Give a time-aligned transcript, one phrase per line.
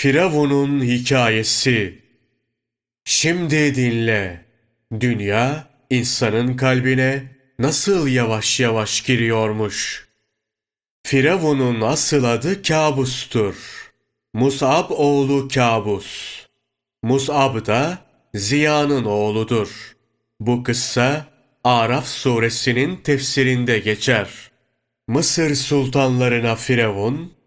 [0.00, 1.98] Firavun'un hikayesi.
[3.04, 4.44] Şimdi dinle.
[5.00, 7.22] Dünya insanın kalbine
[7.58, 10.08] nasıl yavaş yavaş giriyormuş.
[11.02, 13.54] Firavun'un asıl adı Kabus'tur.
[14.34, 16.42] Mus'ab oğlu Kabus.
[17.02, 17.98] Mus'ab da
[18.34, 19.96] Ziya'nın oğludur.
[20.40, 21.26] Bu kıssa
[21.64, 24.28] Araf suresinin tefsirinde geçer.
[25.08, 27.37] Mısır sultanlarına Firavun,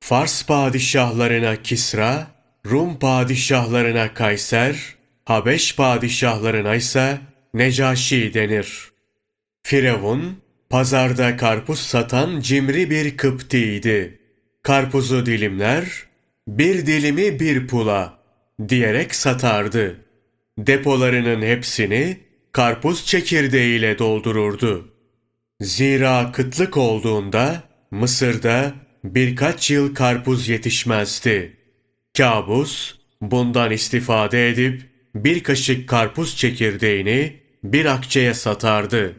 [0.00, 2.26] Fars padişahlarına Kisra,
[2.66, 4.76] Rum padişahlarına Kayser,
[5.24, 7.18] Habeş padişahlarına ise
[7.54, 8.90] Necaşi denir.
[9.62, 14.18] Firavun, pazarda karpuz satan cimri bir Kıpti'ydi.
[14.62, 15.84] Karpuzu dilimler,
[16.48, 18.18] bir dilimi bir pula
[18.68, 20.04] diyerek satardı.
[20.58, 22.18] Depolarının hepsini
[22.52, 24.94] karpuz çekirdeğiyle doldururdu.
[25.60, 28.74] Zira kıtlık olduğunda Mısır'da
[29.04, 31.56] birkaç yıl karpuz yetişmezdi.
[32.16, 34.82] Kabus bundan istifade edip
[35.14, 39.16] bir kaşık karpuz çekirdeğini bir akçeye satardı.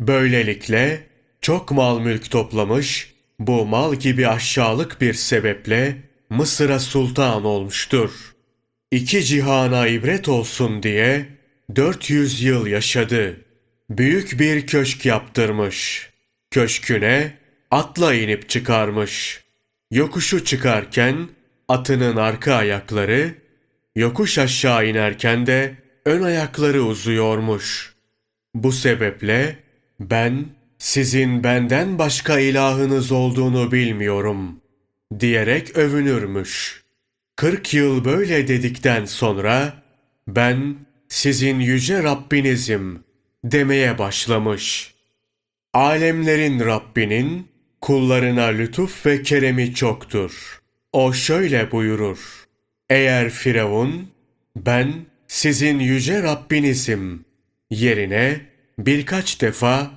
[0.00, 1.06] Böylelikle
[1.40, 5.96] çok mal mülk toplamış, bu mal gibi aşağılık bir sebeple
[6.30, 8.10] Mısır'a sultan olmuştur.
[8.90, 11.26] İki cihana ibret olsun diye
[11.76, 13.36] 400 yıl yaşadı.
[13.90, 16.10] Büyük bir köşk yaptırmış.
[16.50, 17.41] Köşküne
[17.72, 19.44] atla inip çıkarmış.
[19.90, 21.28] Yokuşu çıkarken
[21.68, 23.34] atının arka ayakları,
[23.96, 27.94] yokuş aşağı inerken de ön ayakları uzuyormuş.
[28.54, 29.56] Bu sebeple
[30.00, 30.44] ben
[30.78, 34.60] sizin benden başka ilahınız olduğunu bilmiyorum
[35.20, 36.82] diyerek övünürmüş.
[37.36, 39.82] Kırk yıl böyle dedikten sonra
[40.28, 40.76] ben
[41.08, 43.04] sizin yüce Rabbinizim
[43.44, 44.94] demeye başlamış.
[45.72, 47.51] Alemlerin Rabbinin
[47.82, 50.60] kullarına lütuf ve keremi çoktur.
[50.92, 52.18] O şöyle buyurur.
[52.90, 54.10] Eğer Firavun,
[54.56, 54.92] ben
[55.28, 57.24] sizin yüce Rabbinizim
[57.70, 58.40] yerine
[58.78, 59.90] birkaç defa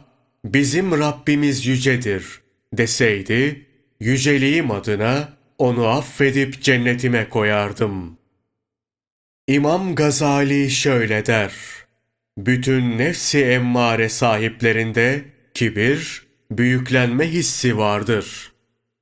[0.45, 2.41] bizim Rabbimiz yücedir
[2.73, 3.65] deseydi,
[3.99, 8.17] yüceliğim adına onu affedip cennetime koyardım.
[9.47, 11.53] İmam Gazali şöyle der.
[12.37, 18.51] Bütün nefsi emmare sahiplerinde kibir, büyüklenme hissi vardır.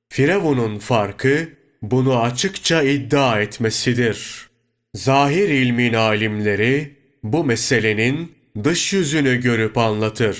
[0.08, 1.48] Firavun'un farkı
[1.82, 4.48] bunu açıkça iddia etmesidir.
[4.94, 8.32] Zahir ilmin alimleri bu meselenin
[8.64, 10.38] dış yüzünü görüp anlatır.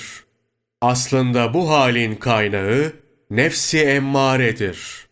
[0.81, 2.93] Aslında bu halin kaynağı
[3.29, 5.07] nefsi emmaredir.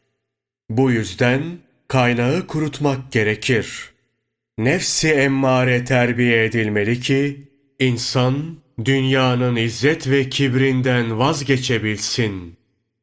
[0.70, 1.44] Bu yüzden
[1.88, 3.94] kaynağı kurutmak gerekir.
[4.58, 12.58] Nefsi emmare terbiye edilmeli ki insan dünyanın izzet ve kibrinden vazgeçebilsin.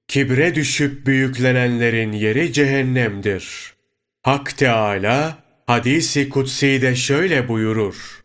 [0.08, 3.74] Kibre düşüp büyüklenenlerin yeri cehennemdir.
[4.22, 8.24] Hak Teala hadisi kutsi'de şöyle buyurur.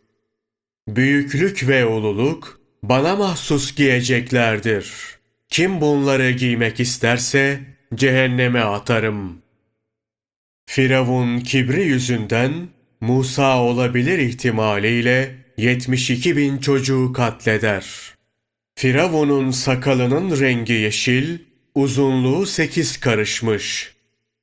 [0.88, 4.92] Büyüklük ve ululuk bana mahsus giyeceklerdir.
[5.48, 7.60] Kim bunları giymek isterse
[7.94, 9.42] cehenneme atarım.
[10.66, 12.68] Firavun kibri yüzünden
[13.00, 18.14] Musa olabilir ihtimaliyle 72 bin çocuğu katleder.
[18.74, 21.38] Firavun'un sakalının rengi yeşil,
[21.74, 23.94] uzunluğu sekiz karışmış.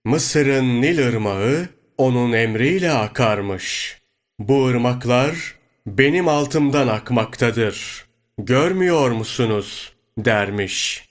[0.06, 3.98] Mısır'ın Nil ırmağı onun emriyle akarmış.
[4.40, 5.56] Bu ırmaklar
[5.88, 8.06] benim altımdan akmaktadır.
[8.38, 9.94] Görmüyor musunuz?
[10.18, 11.10] dermiş.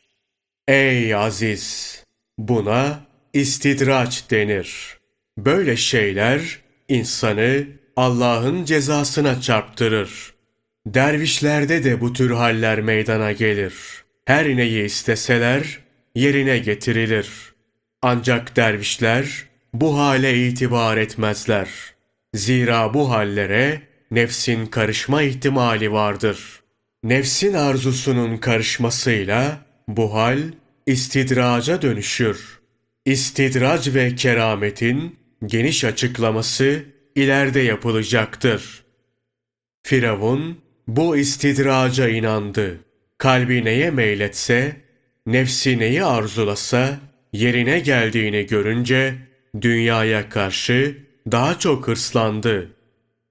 [0.68, 1.98] Ey aziz!
[2.38, 3.00] Buna
[3.32, 4.98] istidraç denir.
[5.38, 6.58] Böyle şeyler
[6.88, 10.34] insanı Allah'ın cezasına çarptırır.
[10.86, 13.74] Dervişlerde de bu tür haller meydana gelir.
[14.24, 15.78] Her neyi isteseler
[16.14, 17.28] yerine getirilir.
[18.02, 21.68] Ancak dervişler bu hale itibar etmezler.
[22.34, 26.62] Zira bu hallere nefsin karışma ihtimali vardır.
[27.04, 30.38] Nefsin arzusunun karışmasıyla bu hal
[30.86, 32.60] istidraca dönüşür.
[33.04, 35.16] İstidrac ve kerametin
[35.46, 38.82] geniş açıklaması ileride yapılacaktır.
[39.82, 42.78] Firavun bu istidraca inandı.
[43.18, 44.76] Kalbi neye meyletse,
[45.26, 46.98] nefsi neyi arzulasa,
[47.32, 49.14] yerine geldiğini görünce
[49.60, 50.96] dünyaya karşı
[51.32, 52.68] daha çok hırslandı.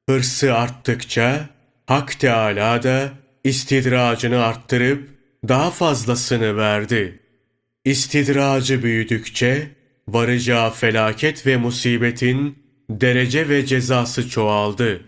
[0.10, 1.50] Hırsı arttıkça
[1.86, 3.10] Hak Teâlâ da
[3.44, 5.10] istidracını arttırıp
[5.48, 7.20] daha fazlasını verdi.
[7.86, 9.68] İstidracı büyüdükçe
[10.08, 12.64] varacağı felaket ve musibetin
[13.02, 15.02] derece ve cezası çoğaldı.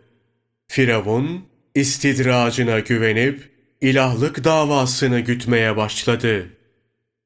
[0.67, 1.45] Firavun
[1.75, 3.49] istidracına güvenip
[3.81, 6.47] ilahlık davasını gütmeye başladı.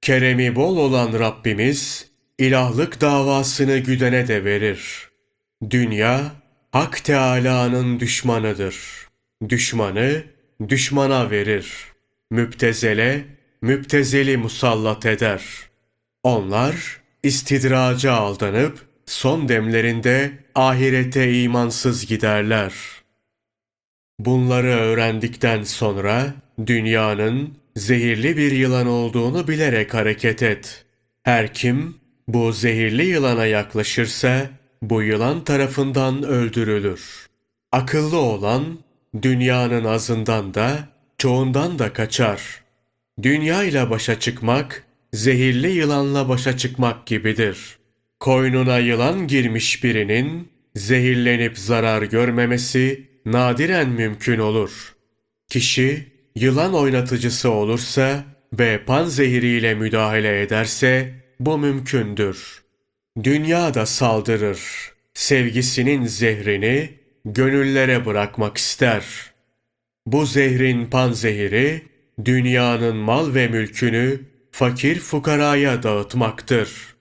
[0.01, 2.07] Keremi bol olan Rabbimiz
[2.39, 5.09] ilahlık davasını güdene de verir.
[5.69, 6.31] Dünya,
[6.71, 8.75] Hak Teâlâ'nın düşmanıdır.
[9.50, 10.24] Düşmanı,
[10.69, 11.68] düşmana verir.
[12.31, 13.25] Müptezele,
[13.62, 15.44] müptezeli musallat eder.
[16.24, 22.74] Onlar, istidraca aldanıp, son demlerinde ahirete imansız giderler.
[24.19, 26.33] Bunları öğrendikten sonra,
[26.65, 30.86] dünyanın zehirli bir yılan olduğunu bilerek hareket et.
[31.24, 31.95] Her kim,
[32.27, 34.50] bu zehirli yılana yaklaşırsa,
[34.81, 37.27] bu yılan tarafından öldürülür.
[37.71, 38.80] Akıllı olan,
[39.21, 40.88] dünyanın azından da,
[41.18, 42.63] çoğundan da kaçar.
[43.21, 44.83] Dünya ile başa çıkmak,
[45.13, 47.77] zehirli yılanla başa çıkmak gibidir.
[48.19, 54.96] Koynuna yılan girmiş birinin, zehirlenip zarar görmemesi nadiren mümkün olur.
[55.50, 58.24] Kişi, yılan oynatıcısı olursa
[58.54, 62.64] ve pan zehiriyle müdahale ederse, bu mümkündür.
[63.24, 64.62] Dünya da saldırır.
[65.14, 66.90] Sevgisinin zehrini
[67.25, 69.06] gönüllere bırakmak ister.
[70.06, 71.81] Bu zehrin panzehiri
[72.25, 74.22] dünyanın mal ve mülkünü
[74.52, 76.96] fakir fukaraya dağıtmaktır.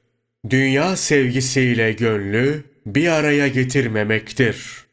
[0.50, 4.85] Dünya sevgisiyle gönlü bir araya getirmemektir.